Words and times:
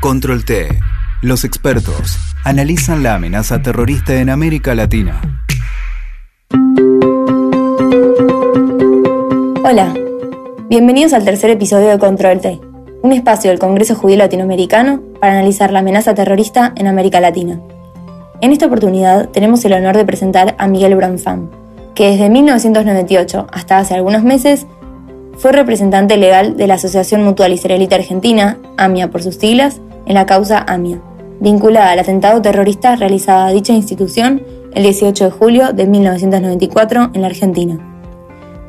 Control 0.00 0.44
T. 0.44 0.68
Los 1.22 1.44
expertos 1.44 2.18
analizan 2.44 3.02
la 3.02 3.16
amenaza 3.16 3.62
terrorista 3.62 4.14
en 4.14 4.30
América 4.30 4.76
Latina. 4.76 5.20
Hola, 9.64 9.92
bienvenidos 10.68 11.14
al 11.14 11.24
tercer 11.24 11.50
episodio 11.50 11.88
de 11.88 11.98
Control 11.98 12.40
T, 12.40 12.60
un 13.02 13.12
espacio 13.12 13.50
del 13.50 13.58
Congreso 13.58 13.96
Judío 13.96 14.18
Latinoamericano 14.18 15.02
para 15.20 15.32
analizar 15.32 15.72
la 15.72 15.80
amenaza 15.80 16.14
terrorista 16.14 16.72
en 16.76 16.86
América 16.86 17.20
Latina. 17.20 17.60
En 18.40 18.52
esta 18.52 18.66
oportunidad 18.66 19.30
tenemos 19.30 19.64
el 19.64 19.72
honor 19.72 19.96
de 19.96 20.04
presentar 20.04 20.54
a 20.58 20.68
Miguel 20.68 20.94
Branfam, 20.94 21.50
que 21.96 22.12
desde 22.12 22.30
1998 22.30 23.48
hasta 23.50 23.78
hace 23.78 23.94
algunos 23.94 24.22
meses 24.22 24.64
fue 25.38 25.50
representante 25.50 26.16
legal 26.16 26.56
de 26.56 26.68
la 26.68 26.74
Asociación 26.74 27.24
Mutual 27.24 27.52
Israelita 27.52 27.96
Argentina, 27.96 28.58
AMIA 28.76 29.10
por 29.10 29.24
sus 29.24 29.36
siglas, 29.36 29.80
en 30.08 30.14
la 30.14 30.26
causa 30.26 30.64
AMIA, 30.66 31.00
vinculada 31.38 31.92
al 31.92 32.00
atentado 32.00 32.42
terrorista 32.42 32.96
realizado 32.96 33.46
a 33.46 33.52
dicha 33.52 33.72
institución 33.72 34.42
el 34.74 34.82
18 34.82 35.26
de 35.26 35.30
julio 35.30 35.72
de 35.72 35.86
1994 35.86 37.10
en 37.14 37.20
la 37.20 37.28
Argentina. 37.28 37.78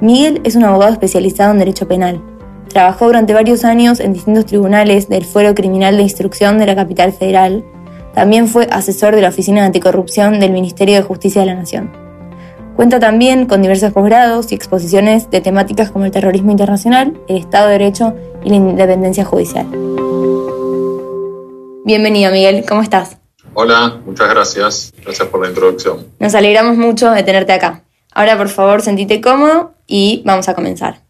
Miguel 0.02 0.42
es 0.44 0.56
un 0.56 0.64
abogado 0.64 0.92
especializado 0.92 1.52
en 1.52 1.60
Derecho 1.60 1.88
Penal. 1.88 2.22
Trabajó 2.68 3.08
durante 3.08 3.34
varios 3.34 3.66
años 3.66 4.00
en 4.00 4.14
distintos 4.14 4.46
tribunales 4.46 5.10
del 5.10 5.26
Fuero 5.26 5.56
Criminal 5.56 5.98
de 5.98 6.04
Instrucción 6.04 6.58
de 6.58 6.68
la 6.68 6.76
Capital 6.76 7.12
Federal. 7.14 7.66
También 8.14 8.48
fue 8.48 8.68
asesor 8.72 9.16
de 9.16 9.22
la 9.22 9.30
Oficina 9.30 9.62
de 9.62 9.68
Anticorrupción 9.68 10.40
del 10.40 10.52
Ministerio 10.52 10.96
de 10.96 11.02
Justicia 11.02 11.42
de 11.42 11.48
la 11.48 11.56
Nación. 11.56 11.92
Cuenta 12.76 13.00
también 13.00 13.46
con 13.46 13.62
diversos 13.62 13.92
posgrados 13.92 14.52
y 14.52 14.56
exposiciones 14.56 15.30
de 15.30 15.42
temáticas 15.42 15.92
como 15.92 16.06
el 16.06 16.12
terrorismo 16.12 16.52
internacional, 16.52 17.20
el 17.28 17.38
Estado 17.38 17.68
de 17.68 17.74
Derecho 17.74 18.14
y 18.44 18.50
la 18.50 18.56
independencia 18.56 19.26
judicial. 19.26 19.68
Bienvenido, 21.90 22.32
Miguel, 22.32 22.66
¿cómo 22.70 22.84
estás? 22.84 23.18
Hola, 23.56 24.00
muchas 24.06 24.30
gracias. 24.30 24.94
Gracias 25.04 25.28
por 25.28 25.42
la 25.42 25.50
introducción. 25.50 26.06
Nos 26.20 26.36
alegramos 26.36 26.78
mucho 26.78 27.10
de 27.10 27.24
tenerte 27.24 27.52
acá. 27.52 27.84
Ahora, 28.14 28.38
por 28.38 28.48
favor, 28.48 28.84
sentite 28.84 29.22
cómodo 29.22 29.74
y 29.88 30.22
vamos 30.24 30.48
a 30.48 30.54
comenzar. 30.54 31.02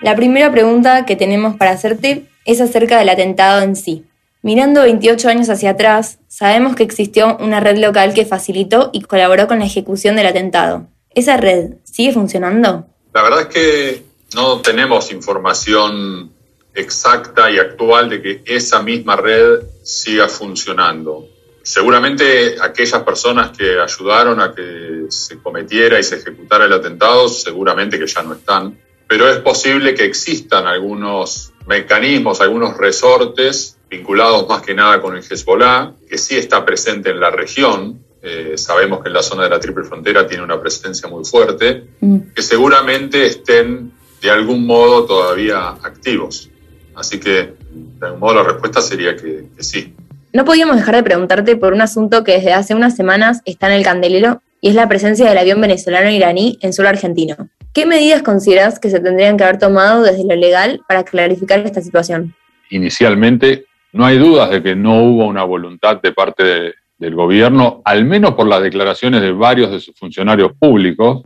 La 0.00 0.14
primera 0.14 0.52
pregunta 0.52 1.04
que 1.04 1.16
tenemos 1.16 1.56
para 1.56 1.72
hacerte 1.72 2.28
es 2.44 2.60
acerca 2.60 3.00
del 3.00 3.08
atentado 3.08 3.62
en 3.62 3.74
sí. 3.74 4.04
Mirando 4.42 4.82
28 4.82 5.28
años 5.28 5.50
hacia 5.50 5.70
atrás, 5.70 6.20
sabemos 6.28 6.76
que 6.76 6.84
existió 6.84 7.36
una 7.38 7.58
red 7.58 7.78
local 7.78 8.14
que 8.14 8.26
facilitó 8.26 8.90
y 8.92 9.00
colaboró 9.00 9.48
con 9.48 9.58
la 9.58 9.64
ejecución 9.64 10.14
del 10.14 10.28
atentado. 10.28 10.86
¿Esa 11.16 11.36
red 11.36 11.78
sigue 11.82 12.12
funcionando? 12.12 12.86
La 13.12 13.24
verdad 13.24 13.40
es 13.40 13.46
que 13.48 14.04
no 14.36 14.60
tenemos 14.60 15.10
información 15.10 16.38
exacta 16.74 17.50
y 17.50 17.58
actual 17.58 18.08
de 18.08 18.22
que 18.22 18.42
esa 18.44 18.82
misma 18.82 19.16
red 19.16 19.60
siga 19.82 20.28
funcionando. 20.28 21.28
Seguramente 21.62 22.56
aquellas 22.60 23.02
personas 23.02 23.56
que 23.56 23.78
ayudaron 23.78 24.40
a 24.40 24.54
que 24.54 25.06
se 25.08 25.38
cometiera 25.38 25.98
y 25.98 26.02
se 26.02 26.16
ejecutara 26.16 26.64
el 26.64 26.72
atentado, 26.72 27.28
seguramente 27.28 27.98
que 27.98 28.06
ya 28.06 28.22
no 28.22 28.34
están, 28.34 28.78
pero 29.06 29.28
es 29.28 29.38
posible 29.38 29.94
que 29.94 30.04
existan 30.04 30.66
algunos 30.66 31.52
mecanismos, 31.66 32.40
algunos 32.40 32.76
resortes 32.76 33.76
vinculados 33.90 34.48
más 34.48 34.62
que 34.62 34.74
nada 34.74 35.00
con 35.02 35.16
el 35.16 35.22
Hezbollah, 35.22 35.92
que 36.08 36.16
sí 36.16 36.36
está 36.36 36.64
presente 36.64 37.10
en 37.10 37.20
la 37.20 37.30
región. 37.30 38.04
Eh, 38.22 38.54
sabemos 38.56 39.02
que 39.02 39.08
en 39.08 39.14
la 39.14 39.22
zona 39.22 39.44
de 39.44 39.50
la 39.50 39.58
Triple 39.58 39.84
Frontera 39.84 40.26
tiene 40.26 40.44
una 40.44 40.60
presencia 40.60 41.08
muy 41.08 41.24
fuerte, 41.24 41.88
mm. 42.00 42.18
que 42.34 42.42
seguramente 42.42 43.26
estén 43.26 43.92
de 44.22 44.30
algún 44.30 44.66
modo 44.66 45.06
todavía 45.06 45.70
activos. 45.70 46.49
Así 46.94 47.18
que, 47.18 47.54
de 47.70 48.06
algún 48.06 48.20
modo, 48.20 48.34
la 48.34 48.42
respuesta 48.42 48.80
sería 48.80 49.16
que, 49.16 49.46
que 49.56 49.62
sí. 49.62 49.94
No 50.32 50.44
podíamos 50.44 50.76
dejar 50.76 50.96
de 50.96 51.02
preguntarte 51.02 51.56
por 51.56 51.72
un 51.72 51.80
asunto 51.80 52.22
que 52.22 52.32
desde 52.32 52.52
hace 52.52 52.74
unas 52.74 52.94
semanas 52.94 53.40
está 53.44 53.66
en 53.66 53.74
el 53.74 53.84
candelero 53.84 54.42
y 54.60 54.68
es 54.68 54.74
la 54.74 54.88
presencia 54.88 55.28
del 55.28 55.38
avión 55.38 55.60
venezolano-iraní 55.60 56.58
en 56.60 56.72
suelo 56.72 56.88
argentino. 56.88 57.36
¿Qué 57.72 57.86
medidas 57.86 58.22
consideras 58.22 58.78
que 58.78 58.90
se 58.90 59.00
tendrían 59.00 59.36
que 59.36 59.44
haber 59.44 59.58
tomado 59.58 60.02
desde 60.02 60.24
lo 60.24 60.34
legal 60.34 60.80
para 60.88 61.04
clarificar 61.04 61.60
esta 61.60 61.80
situación? 61.80 62.34
Inicialmente, 62.70 63.66
no 63.92 64.04
hay 64.04 64.18
dudas 64.18 64.50
de 64.50 64.62
que 64.62 64.74
no 64.74 65.02
hubo 65.02 65.26
una 65.26 65.44
voluntad 65.44 66.00
de 66.00 66.12
parte 66.12 66.74
del 66.98 67.14
gobierno, 67.14 67.80
al 67.84 68.04
menos 68.04 68.34
por 68.34 68.46
las 68.46 68.62
declaraciones 68.62 69.22
de 69.22 69.32
varios 69.32 69.70
de 69.70 69.80
sus 69.80 69.96
funcionarios 69.96 70.52
públicos, 70.58 71.22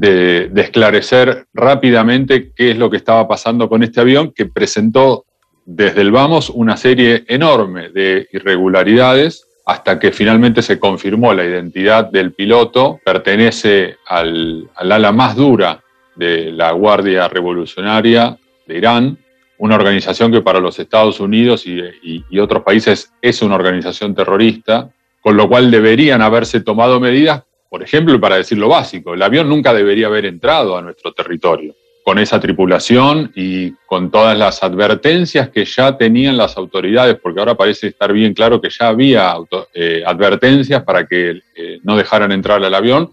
de, 0.00 0.50
esclarecer 0.56 1.46
rápidamente 1.52 2.52
qué 2.54 2.70
es 2.70 2.78
lo 2.78 2.90
que 2.90 2.96
estaba 2.96 3.26
pasando 3.26 3.68
con 3.68 3.82
este 3.82 4.00
avión 4.00 4.32
que 4.32 4.46
presentó 4.46 5.24
desde 5.64 6.00
el 6.00 6.12
vamos 6.12 6.50
una 6.50 6.76
serie 6.76 7.24
enorme 7.28 7.90
de 7.90 8.28
irregularidades 8.32 9.44
hasta 9.66 9.98
que 9.98 10.12
finalmente 10.12 10.62
se 10.62 10.78
confirmó 10.78 11.34
la 11.34 11.44
identidad 11.44 12.10
del 12.10 12.32
piloto, 12.32 13.00
pertenece 13.04 13.96
al, 14.06 14.70
ala 14.74 15.12
más 15.12 15.36
dura 15.36 15.82
de 16.16 16.52
la 16.52 16.72
Guardia 16.72 17.28
Revolucionaria 17.28 18.38
de 18.66 18.78
Irán, 18.78 19.18
una 19.58 19.74
organización 19.74 20.32
que 20.32 20.40
para 20.40 20.60
los 20.60 20.78
Estados 20.78 21.20
Unidos 21.20 21.66
y, 21.66 22.38
otros 22.38 22.62
países 22.62 23.12
es 23.20 23.42
una 23.42 23.56
organización 23.56 24.14
terrorista, 24.14 24.90
con 25.20 25.36
lo 25.36 25.48
cual 25.48 25.70
deberían 25.70 26.22
haberse 26.22 26.60
tomado 26.60 26.98
medidas, 26.98 27.42
por 27.68 27.82
ejemplo, 27.82 28.18
para 28.20 28.36
decir 28.36 28.58
lo 28.58 28.68
básico, 28.68 29.14
el 29.14 29.22
avión 29.22 29.48
nunca 29.48 29.74
debería 29.74 30.06
haber 30.06 30.26
entrado 30.26 30.76
a 30.76 30.82
nuestro 30.82 31.12
territorio 31.12 31.74
con 32.08 32.18
esa 32.18 32.40
tripulación 32.40 33.32
y 33.34 33.72
con 33.84 34.10
todas 34.10 34.36
las 34.38 34.62
advertencias 34.62 35.50
que 35.50 35.66
ya 35.66 35.98
tenían 35.98 36.38
las 36.38 36.56
autoridades, 36.56 37.16
porque 37.22 37.38
ahora 37.38 37.54
parece 37.54 37.88
estar 37.88 38.14
bien 38.14 38.32
claro 38.32 38.62
que 38.62 38.70
ya 38.70 38.88
había 38.88 39.34
eh, 39.74 40.02
advertencias 40.06 40.82
para 40.84 41.06
que 41.06 41.42
eh, 41.54 41.78
no 41.82 41.98
dejaran 41.98 42.32
entrar 42.32 42.64
al 42.64 42.74
avión, 42.74 43.10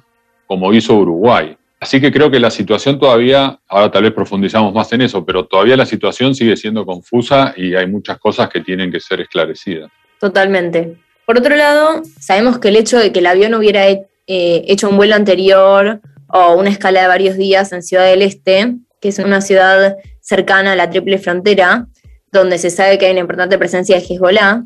como 0.48 0.74
hizo 0.74 0.96
Uruguay. 0.96 1.58
Así 1.78 2.00
que 2.00 2.10
creo 2.10 2.32
que 2.32 2.40
la 2.40 2.50
situación 2.50 2.98
todavía, 2.98 3.60
ahora 3.68 3.92
tal 3.92 4.04
vez 4.04 4.14
profundizamos 4.14 4.74
más 4.74 4.92
en 4.94 5.02
eso, 5.02 5.26
pero 5.26 5.46
todavía 5.46 5.76
la 5.76 5.86
situación 5.86 6.34
sigue 6.34 6.56
siendo 6.56 6.86
confusa 6.86 7.54
y 7.58 7.76
hay 7.76 7.88
muchas 7.88 8.18
cosas 8.18 8.50
que 8.50 8.62
tienen 8.62 8.94
que 8.94 9.02
ser 9.02 9.20
esclarecidas. 9.20 9.92
Totalmente. 10.22 10.96
Por 11.26 11.38
otro 11.38 11.56
lado, 11.58 12.02
sabemos 12.20 12.60
que 12.60 12.70
el 12.70 12.78
hecho 12.78 12.98
de 12.98 13.12
que 13.12 13.20
el 13.20 13.26
avión 13.26 13.56
hubiera 13.56 13.90
eh, 14.28 14.63
hecho 14.68 14.90
un 14.90 14.97
vuelo 14.97 15.16
anterior 15.16 16.02
o 16.28 16.56
una 16.56 16.69
escala 16.69 17.02
de 17.02 17.08
varios 17.08 17.38
días 17.38 17.72
en 17.72 17.84
Ciudad 17.84 18.06
del 18.06 18.22
Este, 18.22 18.75
que 19.00 19.09
es 19.09 19.19
una 19.19 19.41
ciudad 19.41 19.96
cercana 20.22 20.74
a 20.74 20.75
la 20.75 20.90
triple 20.90 21.18
frontera, 21.18 21.88
donde 22.31 22.58
se 22.58 22.69
sabe 22.69 22.97
que 22.97 23.06
hay 23.06 23.12
una 23.12 23.22
importante 23.22 23.58
presencia 23.58 23.96
de 23.96 24.06
Hezbollah, 24.06 24.63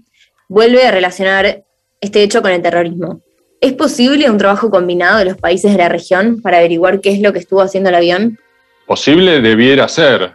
vuelve 0.47 0.83
a 0.83 0.91
relacionar 0.91 1.63
este 2.01 2.23
hecho 2.23 2.41
con 2.41 2.51
el 2.51 2.61
terrorismo. 2.61 3.21
¿Es 3.61 3.73
posible 3.73 4.29
un 4.29 4.37
trabajo 4.37 4.69
combinado 4.69 5.19
de 5.19 5.25
los 5.25 5.37
países 5.37 5.71
de 5.71 5.77
la 5.77 5.89
región 5.89 6.41
para 6.41 6.59
averiguar 6.59 7.01
qué 7.01 7.11
es 7.11 7.19
lo 7.19 7.33
que 7.33 7.39
estuvo 7.39 7.61
haciendo 7.61 7.89
el 7.89 7.95
avión? 7.95 8.39
Posible 8.87 9.41
debiera 9.41 9.87
ser, 9.89 10.31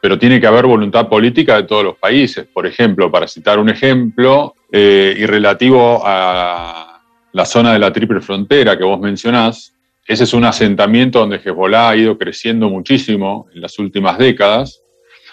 pero 0.00 0.18
tiene 0.18 0.40
que 0.40 0.46
haber 0.46 0.66
voluntad 0.66 1.08
política 1.08 1.56
de 1.56 1.64
todos 1.64 1.82
los 1.82 1.96
países. 1.96 2.46
Por 2.46 2.66
ejemplo, 2.66 3.10
para 3.10 3.26
citar 3.26 3.58
un 3.58 3.68
ejemplo, 3.68 4.54
eh, 4.70 5.14
y 5.18 5.24
relativo 5.24 6.02
a 6.04 6.87
la 7.32 7.44
zona 7.44 7.72
de 7.72 7.78
la 7.78 7.92
triple 7.92 8.20
frontera 8.20 8.76
que 8.76 8.84
vos 8.84 8.98
mencionás, 9.00 9.74
ese 10.06 10.24
es 10.24 10.32
un 10.32 10.44
asentamiento 10.44 11.18
donde 11.18 11.36
Hezbollah 11.36 11.90
ha 11.90 11.96
ido 11.96 12.16
creciendo 12.16 12.70
muchísimo 12.70 13.46
en 13.54 13.60
las 13.60 13.78
últimas 13.78 14.16
décadas. 14.16 14.82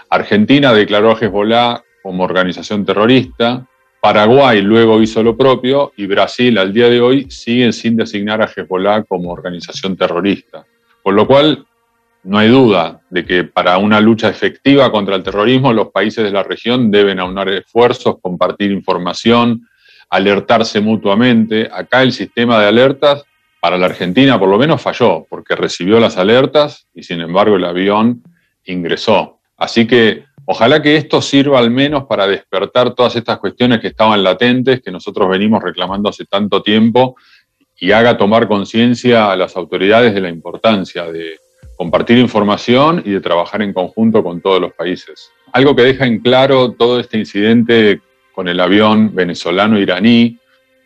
Argentina 0.09 0.73
declaró 0.73 1.11
a 1.11 1.17
Hezbollah 1.19 1.81
como 2.03 2.23
organización 2.23 2.85
terrorista, 2.85 3.65
Paraguay 4.01 4.61
luego 4.61 5.01
hizo 5.01 5.23
lo 5.23 5.35
propio 5.35 5.93
y 5.97 6.05
Brasil 6.05 6.57
al 6.57 6.73
día 6.73 6.89
de 6.89 7.01
hoy 7.01 7.31
siguen 7.31 7.73
sin 7.73 7.95
designar 7.97 8.41
a 8.41 8.51
Hezbollah 8.53 9.03
como 9.03 9.31
organización 9.31 9.95
terrorista. 9.95 10.65
Por 11.01 11.13
lo 11.13 11.25
cual, 11.25 11.65
no 12.25 12.37
hay 12.37 12.49
duda 12.49 13.01
de 13.09 13.23
que 13.23 13.43
para 13.43 13.77
una 13.77 14.01
lucha 14.01 14.29
efectiva 14.29 14.91
contra 14.91 15.15
el 15.15 15.23
terrorismo 15.23 15.71
los 15.73 15.89
países 15.89 16.23
de 16.23 16.31
la 16.31 16.43
región 16.43 16.91
deben 16.91 17.19
aunar 17.19 17.49
esfuerzos, 17.49 18.17
compartir 18.19 18.71
información, 18.71 19.67
alertarse 20.09 20.79
mutuamente. 20.79 21.69
Acá 21.71 22.03
el 22.03 22.11
sistema 22.11 22.59
de 22.59 22.67
alertas 22.67 23.23
para 23.59 23.77
la 23.77 23.87
Argentina 23.87 24.39
por 24.39 24.49
lo 24.49 24.57
menos 24.57 24.81
falló, 24.81 25.25
porque 25.29 25.55
recibió 25.55 25.99
las 25.99 26.17
alertas 26.17 26.87
y 26.93 27.03
sin 27.03 27.21
embargo 27.21 27.55
el 27.55 27.65
avión 27.65 28.23
ingresó. 28.65 29.39
Así 29.57 29.87
que 29.87 30.25
Ojalá 30.47 30.81
que 30.81 30.95
esto 30.95 31.21
sirva 31.23 31.57
al 31.57 31.71
menos 31.71 32.05
para 32.05 32.27
despertar 32.27 32.93
todas 32.93 33.15
estas 33.15 33.39
cuestiones 33.39 33.79
que 33.79 33.87
estaban 33.87 34.23
latentes, 34.23 34.81
que 34.81 34.91
nosotros 34.91 35.27
venimos 35.27 35.61
reclamando 35.63 36.09
hace 36.09 36.25
tanto 36.25 36.61
tiempo, 36.61 37.15
y 37.77 37.91
haga 37.91 38.15
tomar 38.15 38.47
conciencia 38.47 39.31
a 39.31 39.35
las 39.35 39.57
autoridades 39.57 40.13
de 40.13 40.21
la 40.21 40.29
importancia 40.29 41.11
de 41.11 41.39
compartir 41.75 42.19
información 42.19 43.01
y 43.03 43.11
de 43.11 43.21
trabajar 43.21 43.61
en 43.63 43.73
conjunto 43.73 44.23
con 44.23 44.39
todos 44.39 44.61
los 44.61 44.71
países. 44.73 45.29
Algo 45.51 45.75
que 45.75 45.81
deja 45.81 46.05
en 46.05 46.19
claro 46.19 46.71
todo 46.71 46.99
este 46.99 47.17
incidente 47.17 47.99
con 48.35 48.49
el 48.49 48.59
avión 48.59 49.15
venezolano-iraní 49.15 50.37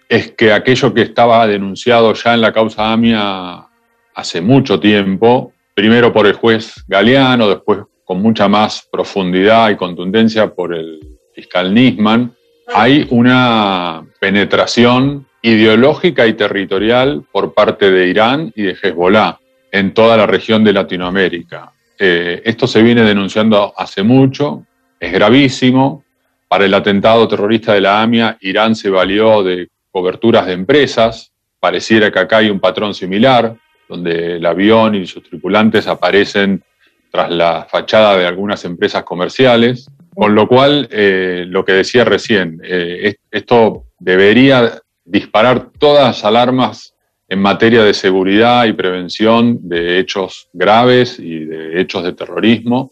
es 0.08 0.32
que 0.32 0.54
aquello 0.54 0.94
que 0.94 1.02
estaba 1.02 1.48
denunciado 1.48 2.14
ya 2.14 2.36
en 2.36 2.42
la 2.42 2.54
causa 2.54 2.94
AMIA 2.94 3.66
hace 4.14 4.40
mucho 4.40 4.80
tiempo, 4.80 5.52
primero 5.74 6.14
por 6.14 6.28
el 6.28 6.34
juez 6.34 6.84
Galeano, 6.88 7.50
después 7.50 7.80
con 8.06 8.22
mucha 8.22 8.48
más 8.48 8.88
profundidad 8.92 9.72
y 9.72 9.76
contundencia 9.76 10.54
por 10.54 10.76
el 10.76 11.00
fiscal 11.34 11.74
Nisman, 11.74 12.34
hay 12.74 13.08
una 13.10 14.06
penetración 14.20 15.28
ideológica 15.42 16.28
y 16.28 16.34
territorial 16.34 17.24
por 17.32 17.54
parte 17.54 17.90
de 17.92 18.08
Irán 18.08 18.52
y 18.56 18.64
de 18.64 18.78
Hezbollah 18.80 19.40
en 19.72 19.94
toda 19.94 20.18
la 20.18 20.28
región 20.28 20.64
de 20.64 20.74
Latinoamérica. 20.74 21.72
Eh, 21.98 22.42
esto 22.46 22.68
se 22.68 22.82
viene 22.82 23.04
denunciando 23.04 23.74
hace 23.76 24.04
mucho, 24.04 24.66
es 25.00 25.12
gravísimo. 25.12 26.04
Para 26.50 26.66
el 26.66 26.74
atentado 26.74 27.28
terrorista 27.28 27.76
de 27.76 27.82
la 27.82 28.02
AMIA, 28.02 28.40
Irán 28.42 28.76
se 28.76 28.90
valió 28.90 29.44
de 29.44 29.70
coberturas 29.92 30.48
de 30.48 30.54
empresas. 30.54 31.32
Pareciera 31.60 32.12
que 32.12 32.18
acá 32.18 32.38
hay 32.38 32.50
un 32.50 32.60
patrón 32.60 32.96
similar, 32.96 33.56
donde 33.88 34.38
el 34.38 34.46
avión 34.48 34.96
y 34.96 35.06
sus 35.06 35.22
tripulantes 35.22 35.86
aparecen 35.86 36.64
tras 37.12 37.30
la 37.30 37.68
fachada 37.70 38.18
de 38.18 38.26
algunas 38.26 38.66
empresas 38.66 39.04
comerciales. 39.04 39.92
Con 40.16 40.34
lo 40.34 40.48
cual, 40.48 40.90
eh, 40.92 41.46
lo 41.48 41.64
que 41.64 41.74
decía 41.74 42.04
recién, 42.04 42.60
eh, 42.64 43.14
esto 43.30 43.86
debería 44.00 44.82
disparar 45.06 45.70
todas 45.78 46.08
las 46.08 46.26
alarmas 46.26 46.96
en 47.28 47.44
materia 47.44 47.84
de 47.84 47.94
seguridad 47.94 48.66
y 48.66 48.74
prevención 48.74 49.60
de 49.70 50.00
hechos 50.00 50.50
graves 50.52 51.20
y 51.20 51.46
de 51.46 51.80
hechos 51.80 52.04
de 52.04 52.14
terrorismo 52.14 52.92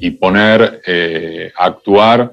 y 0.00 0.10
poner 0.10 0.82
eh, 0.84 1.52
a 1.56 1.66
actuar 1.66 2.32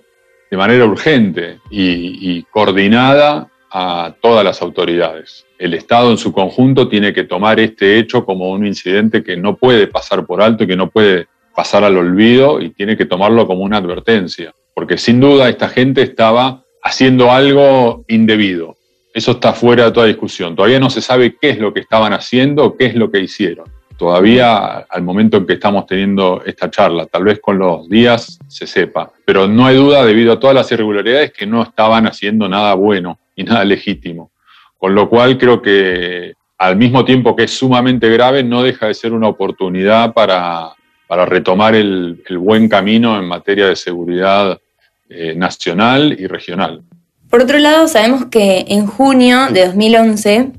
de 0.50 0.58
manera 0.58 0.86
urgente 0.86 1.60
y, 1.70 2.44
coordinada 2.44 3.50
a 3.72 4.16
todas 4.22 4.44
las 4.46 4.62
autoridades. 4.62 5.46
El 5.58 5.74
Estado 5.74 6.12
en 6.12 6.18
su 6.18 6.32
conjunto 6.32 6.88
tiene 6.88 7.14
que 7.14 7.24
tomar 7.24 7.60
este 7.60 7.98
hecho 7.98 8.26
como 8.26 8.52
un 8.52 8.66
incidente 8.66 9.24
que 9.24 9.36
no 9.36 9.58
puede 9.58 9.88
pasar 9.88 10.26
por 10.26 10.42
alto 10.42 10.64
y 10.64 10.68
que 10.68 10.76
no 10.78 10.90
puede 10.90 11.28
pasar 11.56 11.84
al 11.84 11.98
olvido 11.98 12.62
y 12.62 12.70
tiene 12.70 12.96
que 12.98 13.06
tomarlo 13.06 13.48
como 13.48 13.64
una 13.64 13.78
advertencia, 13.78 14.54
porque 14.74 14.98
sin 14.98 15.20
duda 15.20 15.50
esta 15.50 15.70
gente 15.70 16.02
estaba 16.02 16.64
haciendo 16.84 17.32
algo 17.32 18.06
indebido. 18.08 18.76
Eso 19.14 19.32
está 19.32 19.54
fuera 19.54 19.86
de 19.86 19.92
toda 19.92 20.08
discusión. 20.08 20.56
Todavía 20.56 20.80
no 20.80 20.90
se 20.90 21.02
sabe 21.02 21.38
qué 21.40 21.52
es 21.52 21.60
lo 21.60 21.74
que 21.74 21.80
estaban 21.80 22.12
haciendo, 22.12 22.76
qué 22.78 22.88
es 22.88 22.96
lo 22.96 23.10
que 23.10 23.22
hicieron. 23.22 23.66
Todavía 23.98 24.86
al 24.90 25.04
momento 25.04 25.38
en 25.38 25.46
que 25.46 25.54
estamos 25.54 25.86
teniendo 25.86 26.44
esta 26.46 26.70
charla, 26.70 27.06
tal 27.06 27.24
vez 27.24 27.40
con 27.40 27.58
los 27.58 27.88
días 27.90 28.40
se 28.48 28.68
sepa, 28.68 29.12
pero 29.24 29.48
no 29.48 29.66
hay 29.66 29.78
duda 29.78 30.06
debido 30.06 30.34
a 30.34 30.40
todas 30.40 30.56
las 30.56 30.72
irregularidades 30.72 31.32
que 31.32 31.46
no 31.46 31.64
estaban 31.64 32.06
haciendo 32.06 32.50
nada 32.50 32.74
bueno 32.74 33.20
y 33.36 33.44
nada 33.44 33.64
legítimo. 33.64 34.32
Con 34.78 34.94
lo 34.94 35.10
cual 35.10 35.38
creo 35.38 35.62
que 35.62 36.34
al 36.58 36.76
mismo 36.78 37.04
tiempo 37.04 37.36
que 37.36 37.44
es 37.44 37.52
sumamente 37.52 38.10
grave, 38.10 38.44
no 38.44 38.64
deja 38.64 38.88
de 38.88 38.94
ser 38.94 39.14
una 39.14 39.28
oportunidad 39.28 40.14
para, 40.14 40.74
para 41.08 41.26
retomar 41.26 41.76
el, 41.76 42.22
buen 42.40 42.68
camino 42.70 43.18
en 43.18 43.26
materia 43.26 43.68
de 43.68 43.76
seguridad 43.76 44.60
eh, 45.10 45.34
nacional 45.36 46.16
y 46.18 46.28
regional. 46.28 46.82
Por 47.30 47.42
otro 47.42 47.58
lado, 47.58 47.88
sabemos 47.88 48.26
que 48.26 48.66
en 48.68 48.88
junio 48.88 49.48
de 49.52 49.66
2011, 49.66 50.52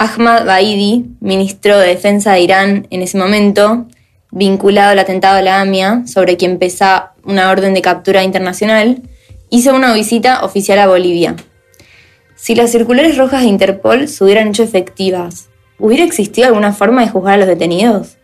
Ahmad 0.00 0.46
Baidi, 0.46 1.04
ministro 1.20 1.76
de 1.76 1.88
Defensa 1.88 2.32
de 2.32 2.40
Irán 2.40 2.86
en 2.88 3.02
ese 3.02 3.18
momento, 3.18 3.86
vinculado 4.30 4.92
al 4.92 4.98
atentado 4.98 5.36
a 5.36 5.42
la 5.42 5.60
AMIA, 5.60 6.06
sobre 6.06 6.38
quien 6.38 6.58
pesa 6.58 7.12
una 7.22 7.50
orden 7.50 7.74
de 7.74 7.82
captura 7.82 8.24
internacional, 8.24 9.02
hizo 9.50 9.74
una 9.74 9.92
visita 9.92 10.42
oficial 10.42 10.78
a 10.78 10.86
Bolivia. 10.86 11.36
Si 12.34 12.54
las 12.54 12.72
circulares 12.72 13.18
rojas 13.18 13.42
de 13.42 13.48
Interpol 13.48 14.08
se 14.08 14.24
hubieran 14.24 14.48
hecho 14.48 14.62
efectivas, 14.62 15.50
¿hubiera 15.78 16.04
existido 16.04 16.48
alguna 16.48 16.72
forma 16.72 17.02
de 17.02 17.10
juzgar 17.10 17.34
a 17.34 17.36
los 17.36 17.46
detenidos? 17.46 18.16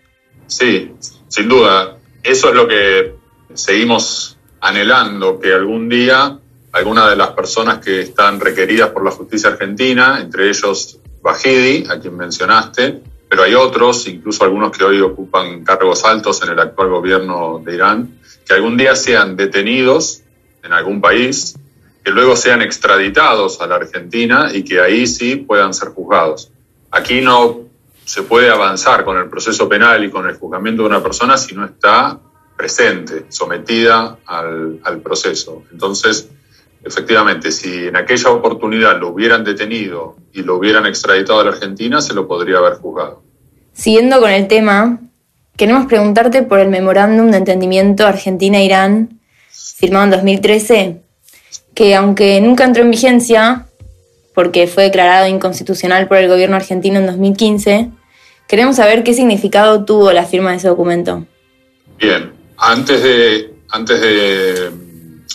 Sí, 0.46 0.92
sin 1.28 1.46
duda. 1.46 1.98
Eso 2.22 2.48
es 2.48 2.54
lo 2.54 2.66
que 2.66 3.16
seguimos 3.52 4.38
anhelando, 4.62 5.38
que 5.38 5.52
algún 5.52 5.90
día 5.90 6.38
algunas 6.72 7.10
de 7.10 7.16
las 7.16 7.32
personas 7.32 7.84
que 7.84 8.00
están 8.00 8.40
requeridas 8.40 8.88
por 8.90 9.04
la 9.04 9.10
justicia 9.10 9.50
argentina, 9.50 10.18
entre 10.22 10.48
ellos 10.48 11.00
Bajidi, 11.26 11.84
a 11.90 11.98
quien 11.98 12.16
mencionaste, 12.16 13.02
pero 13.28 13.42
hay 13.42 13.54
otros, 13.54 14.06
incluso 14.06 14.44
algunos 14.44 14.70
que 14.70 14.84
hoy 14.84 15.00
ocupan 15.00 15.64
cargos 15.64 16.04
altos 16.04 16.40
en 16.44 16.50
el 16.50 16.60
actual 16.60 16.88
gobierno 16.88 17.60
de 17.64 17.74
Irán, 17.74 18.20
que 18.46 18.54
algún 18.54 18.76
día 18.76 18.94
sean 18.94 19.36
detenidos 19.36 20.22
en 20.62 20.72
algún 20.72 21.00
país, 21.00 21.58
que 22.04 22.12
luego 22.12 22.36
sean 22.36 22.62
extraditados 22.62 23.60
a 23.60 23.66
la 23.66 23.74
Argentina 23.74 24.50
y 24.54 24.62
que 24.62 24.80
ahí 24.80 25.04
sí 25.08 25.34
puedan 25.34 25.74
ser 25.74 25.88
juzgados. 25.88 26.52
Aquí 26.92 27.20
no 27.20 27.62
se 28.04 28.22
puede 28.22 28.48
avanzar 28.48 29.04
con 29.04 29.16
el 29.18 29.28
proceso 29.28 29.68
penal 29.68 30.04
y 30.04 30.10
con 30.10 30.28
el 30.28 30.36
juzgamiento 30.36 30.82
de 30.82 30.88
una 30.90 31.02
persona 31.02 31.36
si 31.36 31.56
no 31.56 31.64
está 31.64 32.20
presente, 32.56 33.26
sometida 33.30 34.16
al 34.26 35.00
proceso. 35.02 35.64
Entonces, 35.72 36.28
efectivamente, 36.86 37.50
si 37.50 37.86
en 37.86 37.96
aquella 37.96 38.30
oportunidad 38.30 38.98
lo 39.00 39.08
hubieran 39.08 39.42
detenido 39.42 40.16
y 40.32 40.42
lo 40.42 40.56
hubieran 40.56 40.86
extraditado 40.86 41.40
a 41.40 41.44
la 41.44 41.50
Argentina, 41.50 42.00
se 42.00 42.14
lo 42.14 42.28
podría 42.28 42.58
haber 42.58 42.74
juzgado. 42.74 43.22
Siguiendo 43.72 44.20
con 44.20 44.30
el 44.30 44.46
tema, 44.46 45.00
queremos 45.56 45.86
preguntarte 45.86 46.42
por 46.42 46.60
el 46.60 46.68
memorándum 46.68 47.30
de 47.30 47.38
entendimiento 47.38 48.06
Argentina-Irán, 48.06 49.20
firmado 49.50 50.04
en 50.04 50.10
2013, 50.12 51.00
que 51.74 51.94
aunque 51.96 52.40
nunca 52.40 52.64
entró 52.64 52.84
en 52.84 52.92
vigencia, 52.92 53.66
porque 54.32 54.66
fue 54.68 54.84
declarado 54.84 55.26
inconstitucional 55.26 56.06
por 56.06 56.18
el 56.18 56.28
gobierno 56.28 56.56
argentino 56.56 57.00
en 57.00 57.06
2015, 57.06 57.90
queremos 58.46 58.76
saber 58.76 59.02
qué 59.02 59.12
significado 59.12 59.84
tuvo 59.84 60.12
la 60.12 60.24
firma 60.24 60.52
de 60.52 60.58
ese 60.58 60.68
documento. 60.68 61.26
Bien, 61.98 62.32
antes 62.56 63.02
de, 63.02 63.54
antes 63.70 64.00
de 64.00 64.85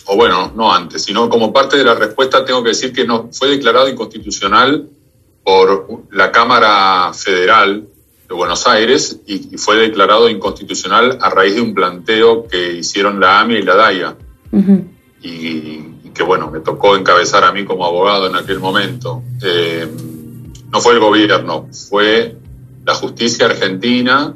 o 0.05 0.15
bueno, 0.15 0.51
no 0.55 0.73
antes, 0.73 1.03
sino 1.03 1.29
como 1.29 1.53
parte 1.53 1.77
de 1.77 1.83
la 1.83 1.95
respuesta 1.95 2.43
tengo 2.45 2.63
que 2.63 2.69
decir 2.69 2.93
que 2.93 3.05
no, 3.05 3.29
fue 3.31 3.49
declarado 3.49 3.87
inconstitucional 3.87 4.87
por 5.43 6.03
la 6.11 6.31
Cámara 6.31 7.11
Federal 7.13 7.87
de 8.27 8.35
Buenos 8.35 8.65
Aires 8.67 9.19
y, 9.25 9.57
fue 9.57 9.75
declarado 9.77 10.29
inconstitucional 10.29 11.17
a 11.21 11.29
raíz 11.29 11.55
de 11.55 11.61
un 11.61 11.73
planteo 11.73 12.47
que 12.47 12.73
hicieron 12.73 13.19
la 13.19 13.39
AMIA 13.39 13.59
y 13.59 13.63
la 13.63 13.75
DAIA. 13.75 14.15
y, 15.21 15.91
que 16.13 16.23
bueno, 16.23 16.51
me 16.51 16.59
tocó 16.59 16.97
encabezar 16.97 17.45
a 17.45 17.53
mí 17.53 17.63
como 17.63 17.85
abogado 17.85 18.27
en 18.27 18.35
aquel 18.35 18.59
momento. 18.59 19.23
Eh, 19.41 19.87
no 20.69 20.81
fue 20.81 20.93
el 20.93 20.99
gobierno, 20.99 21.69
fue 21.89 22.35
la 22.85 22.95
justicia 22.95 23.45
argentina 23.45 24.35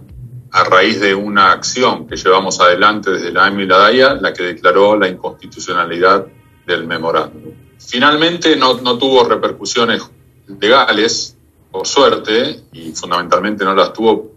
a 0.55 0.63
raíz 0.63 1.01
de 1.01 1.13
una 1.13 1.51
acción 1.51 2.07
que 2.07 2.15
llevamos 2.15 2.61
adelante 2.61 3.11
desde 3.11 3.29
la 3.29 3.47
AMI 3.47 3.63
y 3.63 3.65
la 3.65 3.77
DAIA, 3.77 4.13
la 4.13 4.31
que 4.31 4.43
declaró 4.43 4.97
la 4.97 5.09
inconstitucionalidad 5.09 6.27
del 6.65 6.87
memorándum. 6.87 7.51
Finalmente 7.77 8.55
no, 8.55 8.75
no 8.75 8.97
tuvo 8.97 9.25
repercusiones 9.25 10.09
legales, 10.47 11.35
por 11.69 11.85
suerte, 11.85 12.61
y 12.71 12.93
fundamentalmente 12.93 13.65
no 13.65 13.75
las 13.75 13.91
tuvo 13.91 14.31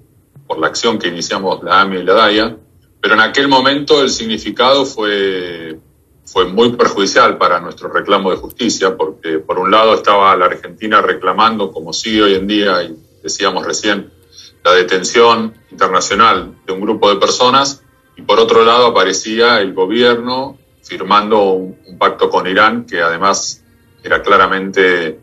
por 0.44 0.58
la 0.58 0.66
acción 0.66 0.98
que 0.98 1.06
iniciamos 1.06 1.62
la 1.62 1.82
AMI 1.82 1.98
y 1.98 2.02
la 2.02 2.14
DAIA, 2.14 2.56
pero 3.00 3.14
en 3.14 3.20
aquel 3.20 3.46
momento 3.46 4.02
el 4.02 4.10
significado 4.10 4.84
fue, 4.87 5.78
fue 6.25 6.46
muy 6.46 6.72
perjudicial 6.72 7.38
para 7.38 7.60
nuestro 7.60 7.92
reclamo 7.92 8.32
de 8.32 8.38
justicia, 8.38 8.96
porque 8.96 9.38
por 9.38 9.60
un 9.60 9.70
lado 9.70 9.94
estaba 9.94 10.34
la 10.34 10.46
Argentina 10.46 11.00
reclamando, 11.00 11.70
como 11.70 11.92
sigue 11.92 12.22
hoy 12.25 12.34
en 12.34 12.48
día, 12.48 12.82
y 12.82 12.96
decíamos 13.22 13.64
recién, 13.64 14.17
la 14.64 14.72
detención 14.72 15.54
internacional 15.70 16.54
de 16.66 16.72
un 16.72 16.80
grupo 16.80 17.08
de 17.08 17.16
personas 17.16 17.82
y 18.16 18.22
por 18.22 18.38
otro 18.38 18.64
lado 18.64 18.86
aparecía 18.86 19.60
el 19.60 19.72
gobierno 19.72 20.58
firmando 20.82 21.52
un, 21.52 21.98
pacto 21.98 22.30
con 22.30 22.46
Irán 22.46 22.84
que 22.86 23.00
además 23.00 23.62
era 24.02 24.22
claramente 24.22 25.20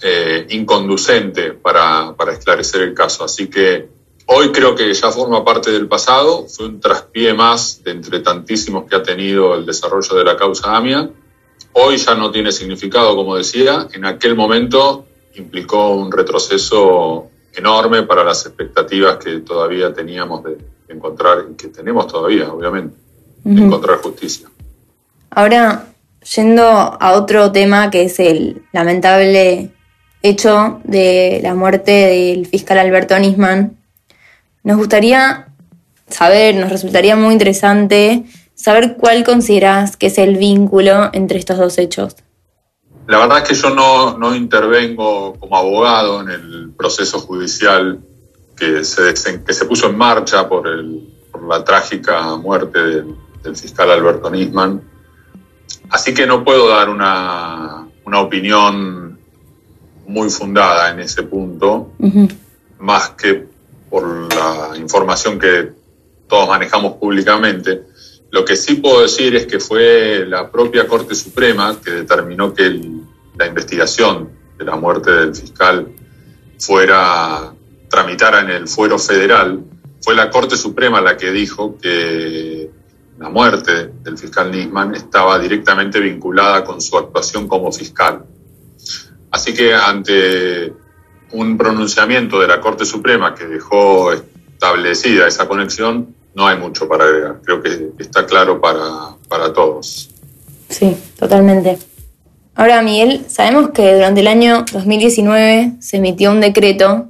eh, 0.00 0.46
inconducente 0.50 1.52
para, 1.52 2.14
para, 2.16 2.32
esclarecer 2.32 2.82
el 2.82 2.94
caso. 2.94 3.24
Así 3.24 3.48
que 3.48 3.88
hoy 4.26 4.50
creo 4.52 4.74
que 4.74 4.92
ya 4.92 5.10
forma 5.10 5.44
parte 5.44 5.70
del 5.70 5.88
pasado, 5.88 6.46
fue 6.48 6.66
un 6.66 6.80
traspié 6.80 7.34
más 7.34 7.82
de 7.82 7.92
entre 7.92 8.20
tantísimos 8.20 8.88
que 8.88 8.96
ha 8.96 9.02
tenido 9.02 9.54
el 9.54 9.66
desarrollo 9.66 10.14
de 10.16 10.24
la 10.24 10.36
causa 10.36 10.76
AMIA. 10.76 11.10
Hoy 11.72 11.96
ya 11.96 12.14
no 12.14 12.30
tiene 12.30 12.52
significado, 12.52 13.16
como 13.16 13.36
decía, 13.36 13.88
en 13.92 14.04
aquel 14.04 14.34
momento 14.34 15.06
implicó 15.34 15.90
un 15.90 16.12
retroceso 16.12 17.30
enorme 17.54 18.02
para 18.02 18.24
las 18.24 18.46
expectativas 18.46 19.16
que 19.16 19.40
todavía 19.40 19.92
teníamos 19.92 20.44
de, 20.44 20.58
encontrar, 20.88 21.46
y 21.50 21.54
que 21.54 21.68
tenemos 21.68 22.06
todavía, 22.06 22.52
obviamente, 22.52 22.96
de 23.44 23.62
encontrar 23.62 23.98
justicia. 23.98 24.48
Ahora, 25.30 25.86
yendo 26.34 26.62
a 26.64 27.12
otro 27.12 27.50
tema 27.50 27.90
que 27.90 28.04
es 28.04 28.20
el 28.20 28.62
lamentable 28.72 29.70
hecho 30.22 30.80
de 30.84 31.40
la 31.42 31.54
muerte 31.54 31.90
del 31.92 32.46
fiscal 32.46 32.78
Alberto 32.78 33.18
Nisman, 33.18 33.76
nos 34.62 34.76
gustaría 34.76 35.48
saber, 36.08 36.54
nos 36.54 36.70
resultaría 36.70 37.16
muy 37.16 37.32
interesante 37.32 38.24
saber 38.54 38.96
cuál 38.96 39.24
consideras 39.24 39.96
que 39.96 40.06
es 40.06 40.18
el 40.18 40.36
vínculo 40.36 41.10
entre 41.12 41.38
estos 41.38 41.58
dos 41.58 41.78
hechos. 41.78 42.16
La 43.06 43.18
verdad 43.18 43.38
es 43.38 43.48
que 43.48 43.54
yo 43.54 43.74
no, 43.74 44.16
no 44.16 44.34
intervengo 44.34 45.34
como 45.38 45.56
abogado 45.56 46.20
en 46.20 46.30
el 46.30 46.70
proceso 46.76 47.18
judicial 47.18 48.00
que 48.56 48.84
se, 48.84 49.12
que 49.44 49.52
se 49.52 49.64
puso 49.64 49.88
en 49.88 49.98
marcha 49.98 50.48
por, 50.48 50.68
el, 50.68 51.08
por 51.32 51.42
por 51.42 51.48
la 51.48 51.64
trágica 51.64 52.36
muerte 52.36 52.78
del, 52.78 53.56
fiscal 53.56 53.90
Alberto 53.90 54.30
Nisman. 54.30 54.80
Así 55.90 56.14
que 56.14 56.26
no 56.26 56.44
puedo 56.44 56.68
dar 56.68 56.88
una, 56.88 57.88
opinión 58.04 59.18
muy 60.06 60.30
fundada 60.30 60.90
en 60.90 61.00
ese 61.00 61.24
punto, 61.24 61.92
más 62.78 63.10
que 63.10 63.46
por 63.90 64.32
la 64.32 64.76
información 64.76 65.38
que 65.38 65.72
todos 66.28 66.48
manejamos 66.48 66.94
públicamente. 66.94 67.82
Lo 68.32 68.46
que 68.46 68.56
sí 68.56 68.76
puedo 68.76 69.02
decir 69.02 69.36
es 69.36 69.46
que 69.46 69.60
fue 69.60 70.24
la 70.26 70.50
propia 70.50 70.88
Corte 70.88 71.14
Suprema 71.14 71.78
que 71.84 71.90
determinó 71.90 72.54
que 72.54 72.80
la 73.36 73.46
investigación 73.46 74.30
de 74.56 74.64
la 74.64 74.74
muerte 74.74 75.10
del 75.12 75.34
fiscal 75.34 75.88
fuera 76.58 77.52
tramitara 77.90 78.40
en 78.40 78.48
el 78.48 78.68
fuero 78.68 78.98
federal, 78.98 79.62
fue 80.00 80.14
la 80.14 80.30
Corte 80.30 80.56
Suprema 80.56 81.02
la 81.02 81.18
que 81.18 81.30
dijo 81.30 81.76
que 81.76 82.70
la 83.18 83.28
muerte 83.28 83.90
del 84.02 84.16
fiscal 84.16 84.50
Nisman 84.50 84.94
estaba 84.94 85.38
directamente 85.38 86.00
vinculada 86.00 86.64
con 86.64 86.80
su 86.80 86.96
actuación 86.96 87.46
como 87.46 87.70
fiscal. 87.70 88.24
Así 89.30 89.52
que 89.52 89.74
ante 89.74 90.72
un 91.32 91.58
pronunciamiento 91.58 92.40
de 92.40 92.48
la 92.48 92.62
Corte 92.62 92.86
Suprema 92.86 93.34
que 93.34 93.46
dejó 93.46 94.10
establecida 94.14 95.28
esa 95.28 95.46
conexión, 95.46 96.14
no 96.34 96.46
hay 96.46 96.58
mucho 96.58 96.88
para 96.88 97.04
agregar. 97.04 97.40
Creo 97.44 97.62
que 97.62 97.90
está 97.98 98.26
claro 98.26 98.60
para, 98.60 99.16
para 99.28 99.52
todos. 99.52 100.10
Sí, 100.68 100.96
totalmente. 101.18 101.78
Ahora, 102.54 102.82
Miguel, 102.82 103.24
sabemos 103.28 103.70
que 103.70 103.94
durante 103.94 104.20
el 104.20 104.26
año 104.26 104.64
2019 104.72 105.74
se 105.80 105.96
emitió 105.96 106.30
un 106.30 106.40
decreto 106.40 107.06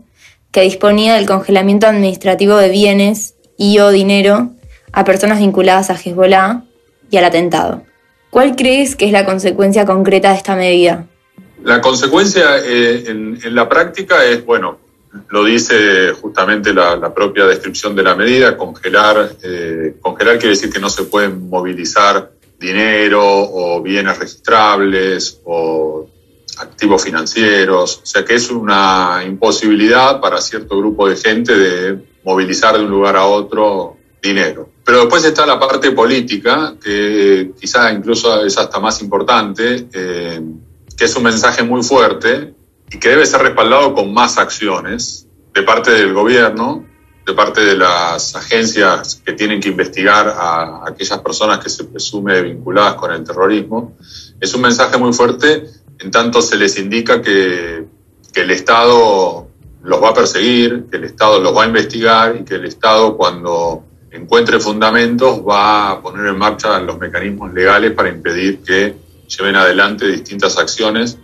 que 0.52 0.60
disponía 0.62 1.14
del 1.14 1.26
congelamiento 1.26 1.86
administrativo 1.86 2.56
de 2.56 2.68
bienes 2.68 3.34
y 3.56 3.78
o 3.78 3.90
dinero 3.90 4.50
a 4.92 5.04
personas 5.04 5.38
vinculadas 5.38 5.90
a 5.90 5.94
Hezbollah 5.94 6.62
y 7.10 7.16
al 7.16 7.24
atentado. 7.24 7.82
¿Cuál 8.30 8.56
crees 8.56 8.96
que 8.96 9.06
es 9.06 9.12
la 9.12 9.24
consecuencia 9.24 9.84
concreta 9.84 10.30
de 10.30 10.36
esta 10.36 10.54
medida? 10.54 11.06
La 11.64 11.80
consecuencia 11.80 12.58
eh, 12.64 13.04
en, 13.06 13.38
la 13.54 13.68
práctica 13.68 14.24
es, 14.24 14.44
bueno, 14.44 14.78
lo 15.28 15.44
dice 15.44 16.12
justamente 16.12 16.72
la, 16.72 17.12
propia 17.14 17.46
descripción 17.46 17.94
de 17.94 18.02
la 18.02 18.14
medida, 18.14 18.56
congelar, 18.56 19.36
eh, 19.42 19.96
congelar 20.00 20.38
quiere 20.38 20.54
decir 20.54 20.70
que 20.70 20.80
no 20.80 20.88
se 20.88 21.04
pueden 21.04 21.48
movilizar 21.48 22.32
dinero 22.58 23.22
o 23.22 23.82
bienes 23.82 24.18
registrables 24.18 25.40
o 25.44 26.08
activos 26.58 27.02
financieros, 27.02 28.00
o 28.02 28.06
sea 28.06 28.24
que 28.24 28.34
es 28.34 28.50
una 28.50 29.22
imposibilidad 29.26 30.20
para 30.20 30.40
cierto 30.40 30.78
grupo 30.78 31.08
de 31.08 31.16
gente 31.16 31.56
de 31.56 31.98
movilizar 32.24 32.76
de 32.76 32.84
un 32.84 32.90
lugar 32.90 33.16
a 33.16 33.26
otro 33.26 33.96
dinero. 34.22 34.70
Pero 34.84 35.00
después 35.00 35.24
está 35.24 35.44
la 35.46 35.58
parte 35.58 35.90
política, 35.92 36.74
que 36.82 37.52
quizás 37.58 37.92
incluso 37.92 38.44
es 38.44 38.56
hasta 38.58 38.78
más 38.80 39.00
importante, 39.02 39.88
eh, 39.92 40.40
que 40.96 41.04
es 41.04 41.16
un 41.16 41.24
mensaje 41.24 41.62
muy 41.62 41.82
fuerte 41.82 42.54
y 42.92 42.98
que 42.98 43.08
debe 43.08 43.26
ser 43.26 43.42
respaldado 43.42 43.94
con 43.94 44.12
más 44.12 44.38
acciones 44.38 45.26
de 45.54 45.62
parte 45.62 45.90
del 45.92 46.12
gobierno, 46.12 46.86
de 47.24 47.32
parte 47.34 47.62
de 47.62 47.76
las 47.76 48.34
agencias 48.34 49.22
que 49.24 49.32
tienen 49.32 49.60
que 49.60 49.68
investigar 49.68 50.28
a 50.28 50.82
aquellas 50.86 51.18
personas 51.20 51.58
que 51.60 51.70
se 51.70 51.84
presume 51.84 52.42
vinculadas 52.42 52.94
con 52.94 53.12
el 53.12 53.24
terrorismo. 53.24 53.96
Es 54.40 54.54
un 54.54 54.62
mensaje 54.62 54.98
muy 54.98 55.12
fuerte 55.12 55.64
en 56.00 56.10
tanto 56.10 56.42
se 56.42 56.56
les 56.56 56.78
indica 56.78 57.22
que, 57.22 57.84
el 58.34 58.50
Estado 58.50 59.46
los 59.82 60.02
va 60.02 60.08
a 60.08 60.14
perseguir, 60.14 60.86
que 60.90 60.96
el 60.96 61.04
Estado 61.04 61.38
los 61.38 61.54
va 61.54 61.64
a 61.64 61.66
investigar 61.66 62.34
y 62.40 62.44
que 62.44 62.54
el 62.54 62.64
Estado 62.64 63.14
cuando 63.14 63.84
encuentre 64.10 64.58
fundamentos 64.58 65.46
va 65.46 65.90
a 65.90 66.02
poner 66.02 66.26
en 66.26 66.38
marcha 66.38 66.80
los 66.80 66.98
mecanismos 66.98 67.52
legales 67.52 67.92
para 67.92 68.08
impedir 68.08 68.62
que 68.62 68.96
lleven 69.28 69.54
adelante 69.54 70.08
distintas 70.08 70.56
acciones 70.56 71.18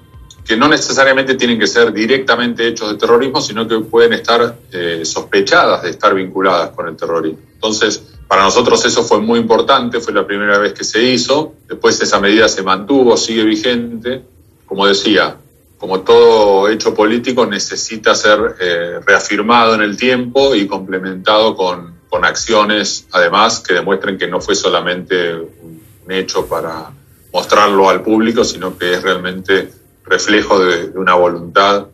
que 0.49 0.57
no 0.57 0.67
necesariamente 0.67 1.35
tienen 1.35 1.59
que 1.59 1.67
ser 1.67 1.93
directamente 1.93 2.67
hechos 2.67 2.91
de 2.91 2.97
terrorismo, 2.97 3.39
sino 3.43 3.69
que 3.69 3.81
pueden 3.81 4.15
estar 4.15 4.57
eh, 4.73 5.03
sospechadas 5.05 5.83
de 5.83 5.91
estar 5.91 6.15
vinculadas 6.15 6.71
con 6.71 6.89
el 6.89 6.97
terrorismo. 6.97 7.41
Entonces, 7.53 8.03
para 8.27 8.45
nosotros 8.45 8.83
eso 8.87 9.03
fue 9.03 9.21
muy 9.21 9.39
importante, 9.41 10.01
fue 10.01 10.15
la 10.15 10.27
primera 10.27 10.59
vez 10.59 10.73
que 10.73 10.85
se 10.85 11.03
hizo, 11.03 11.53
después 11.69 12.01
esa 12.01 12.19
medida 12.19 12.49
se 12.49 12.63
mantuvo, 12.63 13.15
sigue 13.19 13.45
vigente, 13.45 14.23
como 14.65 14.87
decía, 14.87 15.37
como 15.77 16.01
todo 16.01 16.69
hecho 16.71 16.95
político, 16.95 17.45
necesita 17.45 18.15
ser 18.15 18.57
eh, 18.59 19.01
reafirmado 19.07 19.75
en 19.75 19.83
el 19.83 19.99
tiempo 19.99 20.55
y 20.55 20.67
complementado 20.67 21.55
con, 21.55 21.99
acciones, 22.23 23.07
además, 23.13 23.61
que 23.61 23.75
demuestren 23.75 24.19
que 24.19 24.27
no 24.27 24.41
fue 24.41 24.55
solamente 24.55 25.35
un, 25.35 25.79
hecho 26.11 26.47
para 26.47 26.91
mostrarlo 27.35 27.91
al 27.91 28.03
público, 28.03 28.43
sino 28.43 28.79
que 28.79 28.95
es 28.95 29.03
realmente 29.03 29.78
reflejo 30.09 30.59
de, 30.59 30.99
una 30.99 31.15
voluntad 31.15 31.87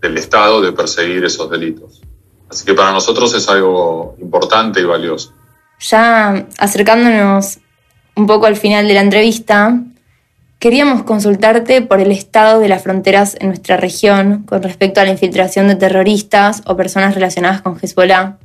del 0.00 0.18
Estado 0.18 0.60
de 0.60 0.72
perseguir 0.72 1.24
esos 1.24 1.50
delitos. 1.50 2.00
Así 2.50 2.64
que 2.64 2.74
para 2.74 2.92
nosotros 2.92 3.34
es 3.34 3.48
algo 3.48 4.16
importante 4.20 4.80
y 4.80 4.84
valioso. 4.84 5.32
Ya 5.80 6.46
acercándonos 6.58 7.58
un 8.14 8.26
poco 8.26 8.46
al 8.46 8.56
final 8.56 8.86
de 8.88 8.94
la 8.94 9.00
entrevista, 9.00 9.80
Queríamos 10.62 11.02
consultarte 11.02 11.82
por 11.82 11.98
el 11.98 12.12
estado 12.12 12.60
de 12.60 12.68
las 12.68 12.84
fronteras 12.84 13.36
en 13.40 13.48
nuestra 13.48 13.76
región 13.78 14.44
con 14.44 14.62
respecto 14.62 15.00
a 15.00 15.04
la 15.04 15.10
infiltración 15.10 15.66
de 15.66 15.74
terroristas 15.74 16.62
o 16.66 16.76
personas 16.76 17.16
relacionadas 17.16 17.62
con 17.62 17.76
Hezbollah. 17.82 18.36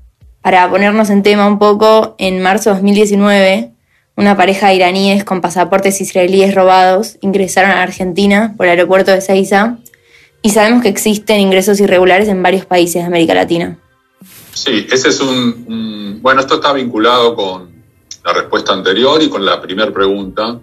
Para 0.41 0.67
ponernos 0.67 1.11
en 1.11 1.21
tema 1.21 1.45
un 1.45 1.59
poco, 1.59 2.15
en 2.17 2.41
marzo 2.41 2.71
de 2.71 2.77
2019, 2.77 3.71
una 4.17 4.35
pareja 4.35 4.67
de 4.67 4.75
iraníes 4.75 5.23
con 5.23 5.41
pasaportes 5.41 6.01
israelíes 6.01 6.53
robados 6.55 7.17
ingresaron 7.21 7.71
a 7.71 7.83
Argentina 7.83 8.55
por 8.57 8.65
el 8.65 8.71
aeropuerto 8.71 9.11
de 9.11 9.21
Ceiza 9.21 9.77
y 10.41 10.49
sabemos 10.49 10.81
que 10.81 10.89
existen 10.89 11.39
ingresos 11.39 11.79
irregulares 11.79 12.27
en 12.27 12.41
varios 12.41 12.65
países 12.65 13.03
de 13.03 13.07
América 13.07 13.35
Latina. 13.35 13.77
Sí, 14.53 14.87
ese 14.91 15.09
es 15.09 15.21
un, 15.21 16.19
bueno, 16.21 16.41
esto 16.41 16.55
está 16.55 16.73
vinculado 16.73 17.35
con 17.35 17.69
la 18.25 18.33
respuesta 18.33 18.73
anterior 18.73 19.21
y 19.21 19.29
con 19.29 19.45
la 19.45 19.61
primera 19.61 19.93
pregunta 19.93 20.59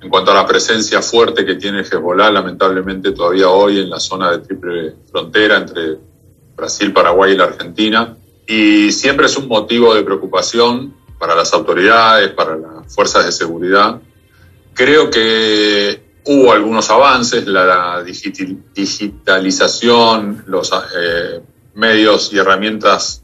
en 0.00 0.08
cuanto 0.08 0.30
a 0.30 0.34
la 0.34 0.46
presencia 0.46 1.02
fuerte 1.02 1.44
que 1.44 1.56
tiene 1.56 1.80
Hezbollah, 1.80 2.30
lamentablemente 2.30 3.12
todavía 3.12 3.50
hoy 3.50 3.80
en 3.80 3.90
la 3.90 4.00
zona 4.00 4.30
de 4.30 4.38
triple 4.38 4.94
frontera 5.10 5.58
entre 5.58 5.98
Brasil, 6.56 6.92
Paraguay 6.92 7.32
y 7.32 7.36
la 7.36 7.44
Argentina. 7.44 8.16
Y 8.46 8.92
siempre 8.92 9.26
es 9.26 9.36
un 9.36 9.48
motivo 9.48 9.94
de 9.94 10.02
preocupación 10.02 10.94
para 11.24 11.36
las 11.36 11.54
autoridades, 11.54 12.32
para 12.32 12.54
las 12.54 12.94
fuerzas 12.94 13.24
de 13.24 13.32
seguridad. 13.32 13.98
Creo 14.74 15.08
que 15.08 16.02
hubo 16.26 16.52
algunos 16.52 16.90
avances, 16.90 17.46
la 17.46 18.02
digitalización, 18.02 20.44
los 20.46 20.70
eh, 20.70 21.40
medios 21.76 22.30
y 22.30 22.36
herramientas 22.36 23.22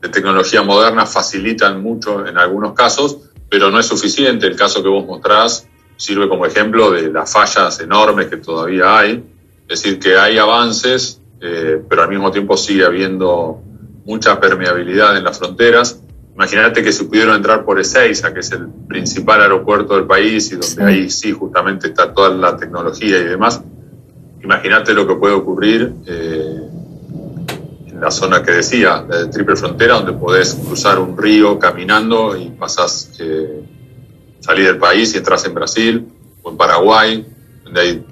de 0.00 0.08
tecnología 0.08 0.62
moderna 0.62 1.04
facilitan 1.04 1.82
mucho 1.82 2.26
en 2.26 2.38
algunos 2.38 2.72
casos, 2.72 3.18
pero 3.50 3.70
no 3.70 3.78
es 3.78 3.84
suficiente. 3.84 4.46
El 4.46 4.56
caso 4.56 4.82
que 4.82 4.88
vos 4.88 5.04
mostrás 5.04 5.68
sirve 5.98 6.30
como 6.30 6.46
ejemplo 6.46 6.90
de 6.90 7.12
las 7.12 7.30
fallas 7.30 7.78
enormes 7.80 8.28
que 8.28 8.38
todavía 8.38 8.98
hay. 8.98 9.22
Es 9.68 9.82
decir, 9.82 9.98
que 9.98 10.16
hay 10.16 10.38
avances, 10.38 11.20
eh, 11.38 11.82
pero 11.86 12.04
al 12.04 12.08
mismo 12.08 12.30
tiempo 12.30 12.56
sigue 12.56 12.86
habiendo 12.86 13.60
mucha 14.06 14.40
permeabilidad 14.40 15.18
en 15.18 15.24
las 15.24 15.38
fronteras. 15.38 16.01
Imagínate 16.34 16.82
que 16.82 16.92
se 16.92 17.04
pudieron 17.04 17.36
entrar 17.36 17.64
por 17.64 17.78
Ezeiza, 17.78 18.32
que 18.32 18.40
es 18.40 18.50
el 18.52 18.68
principal 18.88 19.42
aeropuerto 19.42 19.94
del 19.94 20.06
país 20.06 20.50
y 20.50 20.56
donde 20.56 20.84
ahí 20.84 21.10
sí 21.10 21.32
justamente 21.32 21.88
está 21.88 22.12
toda 22.12 22.30
la 22.30 22.56
tecnología 22.56 23.18
y 23.18 23.24
demás. 23.24 23.60
Imagínate 24.42 24.94
lo 24.94 25.06
que 25.06 25.14
puede 25.14 25.34
ocurrir 25.34 25.92
eh, 26.06 26.62
en 27.86 28.00
la 28.00 28.10
zona 28.10 28.42
que 28.42 28.50
decía, 28.50 29.02
de 29.02 29.26
triple 29.26 29.56
frontera, 29.56 29.94
donde 29.94 30.14
podés 30.14 30.54
cruzar 30.54 30.98
un 30.98 31.16
río 31.16 31.58
caminando 31.58 32.34
y 32.36 32.48
pasás 32.48 33.12
eh, 33.18 33.62
salir 34.40 34.66
del 34.66 34.78
país 34.78 35.14
y 35.14 35.18
entras 35.18 35.44
en 35.44 35.54
Brasil 35.54 36.08
o 36.42 36.50
en 36.50 36.56
Paraguay, 36.56 37.26
donde 37.62 37.80
hay 37.80 38.06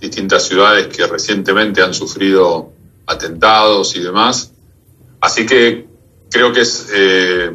distintas 0.00 0.44
ciudades 0.44 0.86
que 0.86 1.04
recientemente 1.08 1.82
han 1.82 1.92
sufrido 1.92 2.70
atentados 3.04 3.96
y 3.96 4.00
demás. 4.00 4.52
Así 5.20 5.44
que 5.44 5.87
creo 6.30 6.52
que 6.52 6.60
es, 6.60 6.88
eh, 6.94 7.50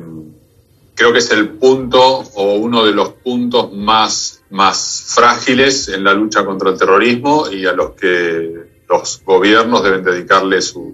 creo 0.96 1.14
que 1.14 1.20
es 1.20 1.32
el 1.32 1.50
punto 1.50 2.24
o 2.36 2.56
uno 2.56 2.86
de 2.86 2.94
los 2.94 3.10
puntos 3.10 3.74
más, 3.74 4.44
más 4.50 5.06
frágiles 5.16 5.88
en 5.90 6.04
la 6.04 6.14
lucha 6.14 6.46
contra 6.46 6.70
el 6.70 6.78
terrorismo 6.78 7.50
y 7.50 7.66
a 7.66 7.74
los 7.74 7.92
que 7.92 8.74
los 8.90 9.22
gobiernos 9.26 9.84
deben 9.84 10.04
dedicarle 10.04 10.62
sus 10.62 10.94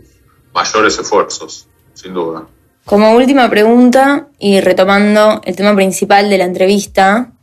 mayores 0.54 0.98
esfuerzos, 0.98 1.68
sin 1.94 2.14
duda. 2.14 2.48
Como 2.86 3.14
última 3.14 3.50
pregunta, 3.50 4.30
y 4.40 4.62
retomando 4.62 5.42
el 5.44 5.56
tema 5.56 5.76
principal 5.76 6.30
de 6.30 6.38
la 6.38 6.46
entrevista, 6.46 7.34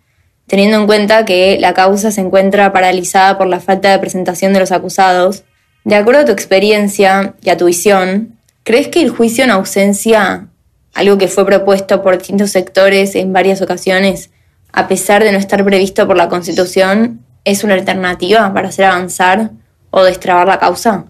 teniendo 0.46 0.78
en 0.78 0.86
cuenta 0.86 1.24
que 1.24 1.58
la 1.60 1.74
causa 1.74 2.10
se 2.10 2.20
encuentra 2.20 2.72
paralizada 2.72 3.38
por 3.38 3.46
la 3.46 3.60
falta 3.60 3.90
de 3.90 3.98
presentación 3.98 4.52
de 4.52 4.60
los 4.60 4.72
acusados, 4.72 5.44
de 5.84 5.94
acuerdo 5.94 6.22
a 6.22 6.24
tu 6.24 6.32
experiencia 6.32 7.34
y 7.42 7.50
a 7.50 7.56
tu 7.56 7.66
visión, 7.66 8.35
¿crees 8.66 8.88
que 8.88 9.00
el 9.00 9.10
juicio 9.10 9.44
en 9.44 9.50
ausencia 9.50 10.48
algo 10.92 11.16
que 11.18 11.28
fue 11.28 11.46
propuesto 11.46 12.02
por 12.02 12.18
distintos 12.18 12.50
sectores 12.50 13.14
en 13.14 13.32
varias 13.32 13.62
ocasiones, 13.62 14.30
a 14.72 14.88
pesar 14.88 15.22
de 15.22 15.30
no 15.30 15.38
estar 15.38 15.64
previsto 15.64 16.04
por 16.06 16.16
la 16.16 16.28
Constitución, 16.28 17.24
es 17.44 17.62
una 17.62 17.74
alternativa 17.74 18.52
para 18.52 18.68
hacer 18.68 18.86
avanzar 18.86 19.52
o 19.90 20.02
destrabar 20.02 20.48
la 20.48 20.58
causa? 20.58 21.04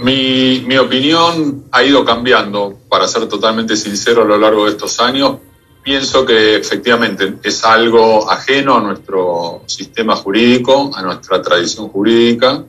Mi, 0.00 0.64
opinión 0.78 1.64
ha 1.72 1.82
ido 1.82 2.04
cambiando, 2.04 2.78
para 2.88 3.08
ser 3.08 3.26
totalmente 3.26 3.74
sincero, 3.74 4.22
a 4.22 4.26
lo 4.26 4.38
largo 4.38 4.66
de 4.66 4.70
estos 4.70 5.00
años. 5.00 5.38
Pienso 5.82 6.24
que 6.24 6.56
efectivamente 6.56 7.34
es 7.42 7.64
algo 7.64 8.30
ajeno 8.30 8.76
a 8.76 8.80
nuestro 8.80 9.62
sistema 9.66 10.14
jurídico, 10.14 10.90
a 10.94 11.02
nuestra 11.02 11.42
tradición 11.42 11.88
jurídica. 11.88 12.64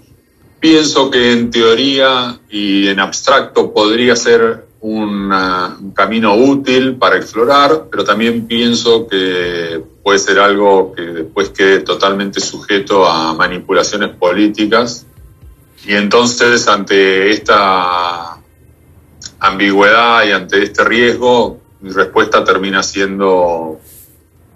Pienso 0.62 1.10
que 1.10 1.32
en 1.32 1.50
teoría 1.50 2.39
y 2.50 2.88
en 2.88 3.00
abstracto 3.00 3.74
podría 3.74 4.15
ser 4.15 4.68
un 4.82 5.91
camino 5.96 6.36
útil 6.36 6.98
para 6.98 7.18
explorar, 7.18 7.88
pero 7.89 8.03
también 8.03 8.48
pienso 8.48 9.08
que 9.08 9.82
puede 10.03 10.20
ser 10.20 10.39
algo 10.39 10.94
que 10.94 11.01
después 11.01 11.50
quede 11.50 11.80
totalmente 11.80 12.39
sujeto 12.39 13.08
a 13.08 13.34
manipulaciones 13.34 14.15
políticas. 14.15 15.06
Y 15.84 15.94
entonces 15.94 16.68
ante 16.68 17.32
esta 17.32 18.38
ambigüedad 19.39 20.25
y 20.25 20.32
ante 20.32 20.62
este 20.62 20.84
riesgo, 20.84 21.60
mi 21.82 21.89
respuesta 21.89 22.44
termina 22.44 22.84
siendo 22.84 23.80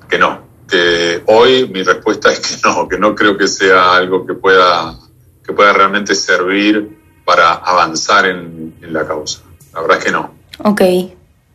que 0.08 0.20
no, 0.20 0.40
que 0.70 1.24
hoy 1.26 1.68
mi 1.68 1.82
respuesta 1.82 2.32
es 2.32 2.40
que 2.40 2.68
no, 2.68 2.88
que 2.88 3.00
no 3.00 3.16
creo 3.16 3.36
que 3.36 3.48
sea 3.48 3.96
algo 3.96 4.26
que 4.26 4.36
pueda, 4.36 4.96
que 5.46 5.54
pueda 5.54 5.74
realmente 5.74 6.16
servir 6.16 6.98
para 7.24 7.54
avanzar 7.54 8.26
en, 8.26 8.76
en 8.82 8.94
la 8.94 9.06
causa. 9.06 9.42
La 9.74 9.82
verdad 9.82 9.98
es 9.98 10.06
que 10.06 10.12
no. 10.12 10.32
Ok. 10.60 10.82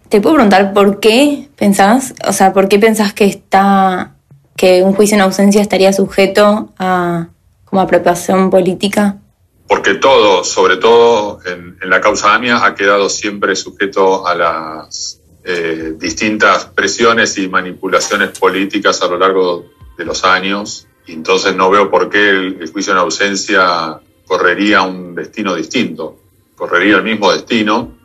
¿Te 0.09 0.20
puedo 0.20 0.35
preguntar 0.35 0.73
por 0.73 0.99
qué 0.99 1.49
pensás, 1.56 2.14
o 2.26 2.32
sea, 2.32 2.52
por 2.52 2.68
qué 2.68 2.78
pensás 2.78 3.12
que 3.14 3.26
está, 3.26 4.14
que 4.56 4.82
un 4.82 4.92
juicio 4.92 5.14
en 5.14 5.23
ausencia 5.23 5.62
estaría 5.62 5.92
sujeto 5.92 6.73
a 6.78 7.28
como 7.64 7.80
apropiación 7.80 8.50
política? 8.50 9.18
Porque 9.68 9.94
todo, 9.94 10.42
sobre 10.42 10.78
todo 10.78 11.38
en, 11.47 11.78
en 11.80 11.90
la 11.90 12.00
causa 12.00 12.35
AMIA, 12.35 12.64
ha 12.64 12.75
quedado 12.75 13.09
siempre 13.09 13.54
sujeto 13.54 14.26
a 14.26 14.35
las 14.35 15.20
eh, 15.44 15.94
distintas 15.97 16.66
presiones 16.66 17.38
y 17.38 17.49
manipulaciones 17.49 18.37
políticas 18.37 19.00
a 19.00 19.06
lo 19.06 19.16
largo 19.16 19.66
de 19.97 20.04
los 20.04 20.25
años. 20.25 20.87
Y 21.07 21.12
entonces 21.12 21.54
no 21.57 21.71
veo 21.71 21.90
por 21.90 22.09
qué 22.09 22.30
el, 22.30 22.71
juicio 22.71 22.92
en 22.92 22.99
ausencia 22.99 24.00
correría 24.26 24.83
un 24.83 25.14
destino 25.14 25.54
distinto. 25.54 26.19
Correría 26.54 26.97
el 26.97 27.02
mismo 27.02 27.33
destino. 27.33 27.99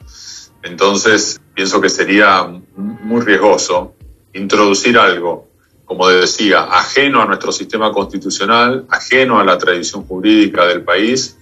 Entonces 0.63 1.39
pienso 1.53 1.79
que 1.79 1.89
sería 1.89 2.47
muy 2.75 3.21
riesgoso 3.21 3.93
introducir 4.33 4.97
algo, 4.97 5.47
como 5.85 6.09
decía, 6.09 6.63
ajeno 6.63 7.21
a 7.21 7.25
nuestro 7.25 7.51
sistema 7.51 7.91
constitucional, 7.91 8.85
ajeno 8.89 9.39
a 9.39 9.43
la 9.43 9.57
tradición 9.57 10.03
jurídica 10.05 10.65
del 10.65 10.83
país, 10.83 11.37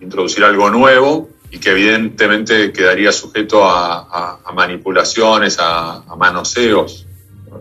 introducir 0.00 0.44
algo 0.44 0.70
nuevo 0.70 1.30
y 1.50 1.58
que 1.58 1.70
evidentemente 1.70 2.72
quedaría 2.72 3.12
sujeto 3.12 3.64
a, 3.64 4.40
a, 4.44 4.52
manipulaciones, 4.52 5.58
a, 5.60 6.02
manoseos, 6.18 7.06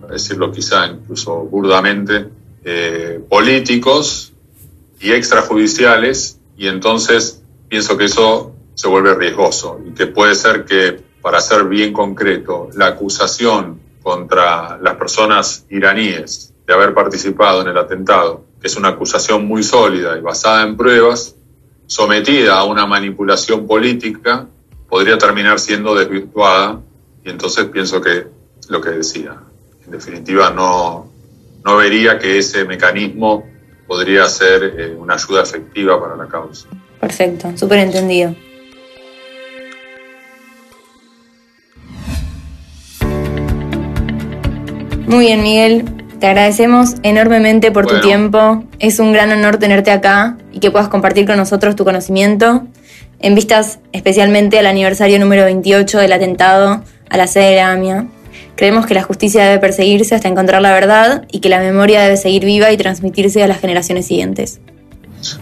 decirlo 0.09 0.51
quizá 0.51 0.87
incluso 0.87 1.35
burdamente, 1.43 2.27
eh, 2.65 3.19
políticos 3.29 4.33
y 4.99 5.11
extrajudiciales, 5.11 6.39
y 6.57 6.67
entonces 6.67 7.41
pienso 7.67 7.97
que 7.97 8.05
eso 8.05 8.55
se 8.73 8.87
vuelve 8.87 9.15
riesgoso 9.15 9.79
y 9.85 9.93
que 9.93 10.07
puede 10.07 10.35
ser 10.35 10.65
que, 10.65 11.01
para 11.21 11.41
ser 11.41 11.65
bien 11.65 11.93
concreto, 11.93 12.69
la 12.75 12.87
acusación 12.87 13.79
contra 14.01 14.77
las 14.81 14.95
personas 14.95 15.65
iraníes 15.69 16.53
de 16.65 16.73
haber 16.73 16.93
participado 16.93 17.61
en 17.61 17.67
el 17.67 17.77
atentado, 17.77 18.45
que 18.59 18.67
es 18.67 18.75
una 18.75 18.89
acusación 18.89 19.45
muy 19.45 19.63
sólida 19.63 20.17
y 20.17 20.21
basada 20.21 20.63
en 20.63 20.77
pruebas, 20.77 21.35
sometida 21.85 22.57
a 22.57 22.63
una 22.63 22.85
manipulación 22.85 23.67
política, 23.67 24.47
podría 24.87 25.17
terminar 25.17 25.59
siendo 25.59 25.95
desvirtuada 25.95 26.79
y 27.23 27.29
entonces 27.29 27.65
pienso 27.65 28.01
que 28.01 28.27
lo 28.69 28.81
que 28.81 28.89
decía, 28.91 29.37
en 29.85 29.91
definitiva 29.91 30.49
no, 30.49 31.12
no 31.65 31.77
vería 31.77 32.19
que 32.19 32.37
ese 32.37 32.65
mecanismo 32.65 33.45
podría 33.87 34.27
ser 34.27 34.63
eh, 34.77 34.95
una 34.97 35.15
ayuda 35.15 35.43
efectiva 35.43 35.99
para 35.99 36.15
la 36.15 36.27
causa. 36.27 36.67
Perfecto, 36.99 37.51
súper 37.55 37.79
entendido. 37.79 38.35
Muy 45.07 45.25
bien, 45.25 45.43
Miguel. 45.43 45.85
Te 46.19 46.27
agradecemos 46.27 46.95
enormemente 47.03 47.71
por 47.71 47.83
bueno. 47.83 47.99
tu 47.99 48.07
tiempo. 48.07 48.63
Es 48.79 48.99
un 48.99 49.11
gran 49.11 49.31
honor 49.31 49.57
tenerte 49.57 49.91
acá 49.91 50.37
y 50.51 50.59
que 50.59 50.71
puedas 50.71 50.87
compartir 50.87 51.27
con 51.27 51.37
nosotros 51.37 51.75
tu 51.75 51.83
conocimiento 51.83 52.65
en 53.19 53.35
vistas 53.35 53.79
especialmente 53.91 54.57
al 54.59 54.65
aniversario 54.65 55.19
número 55.19 55.43
28 55.43 55.99
del 55.99 56.13
atentado 56.13 56.83
a 57.09 57.17
la 57.17 57.27
sede 57.27 57.51
de 57.51 57.55
la 57.57 57.71
AMIA. 57.71 58.07
Creemos 58.55 58.85
que 58.85 58.93
la 58.93 59.03
justicia 59.03 59.45
debe 59.45 59.59
perseguirse 59.59 60.15
hasta 60.15 60.27
encontrar 60.27 60.61
la 60.61 60.73
verdad 60.73 61.25
y 61.31 61.39
que 61.39 61.49
la 61.49 61.59
memoria 61.59 62.01
debe 62.01 62.17
seguir 62.17 62.45
viva 62.45 62.71
y 62.71 62.77
transmitirse 62.77 63.43
a 63.43 63.47
las 63.47 63.59
generaciones 63.59 64.05
siguientes. 64.05 64.59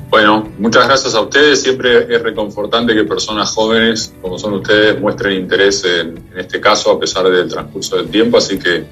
Bueno, 0.09 0.47
muchas 0.59 0.87
gracias 0.87 1.15
a 1.15 1.21
ustedes. 1.21 1.61
Siempre 1.61 2.13
es 2.13 2.21
reconfortante 2.21 2.93
que 2.93 3.03
personas 3.03 3.51
jóvenes 3.51 4.13
como 4.21 4.37
son 4.37 4.53
ustedes 4.53 4.99
muestren 4.99 5.39
interés 5.39 5.83
en, 5.83 6.17
en 6.31 6.39
este 6.39 6.61
caso 6.61 6.91
a 6.91 6.99
pesar 6.99 7.29
del 7.29 7.49
transcurso 7.49 7.97
del 7.97 8.09
tiempo. 8.09 8.37
Así 8.37 8.59
que 8.59 8.85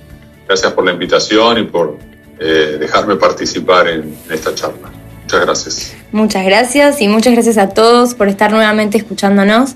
gracias 0.47 0.73
por 0.73 0.86
la 0.86 0.91
invitación 0.91 1.60
y 1.60 1.63
por 1.63 1.97
eh, 2.39 2.77
dejarme 2.79 3.15
participar 3.17 3.88
en, 3.88 4.17
en, 4.25 4.34
esta 4.34 4.53
charla. 4.55 4.89
Muchas 5.23 5.41
gracias. 5.41 5.93
Muchas 6.12 6.45
gracias 6.45 7.01
y 7.01 7.08
muchas 7.08 7.34
gracias 7.34 7.58
a 7.58 7.69
todos 7.69 8.15
por 8.15 8.27
estar 8.27 8.51
nuevamente 8.51 8.97
escuchándonos. 8.97 9.75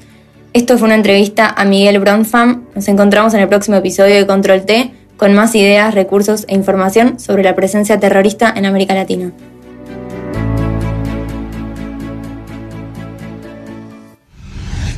Esto 0.53 0.77
fue 0.77 0.85
una 0.85 0.93
entrevista 0.93 1.49
a 1.49 1.65
Miguel 1.65 1.99
Bronfam. 1.99 2.65
Nos 2.75 2.87
encontramos 2.87 3.33
en 3.33 3.39
el 3.39 3.47
próximo 3.47 3.77
episodio 3.77 4.13
de 4.13 4.27
Control 4.27 4.63
T 4.65 4.93
con 5.17 5.33
más 5.33 5.55
ideas, 5.55 5.95
recursos 5.95 6.45
e 6.47 6.53
información 6.53 7.19
sobre 7.19 7.41
la 7.41 7.55
presencia 7.55 7.99
terrorista 7.99 8.53
en 8.55 8.67
América 8.67 8.93
Latina. 8.93 9.31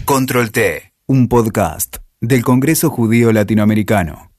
Control 0.03 0.51
T, 0.51 0.91
un 1.07 1.29
podcast 1.29 1.97
del 2.19 2.43
Congreso 2.43 2.89
Judío 2.89 3.31
Latinoamericano. 3.31 4.34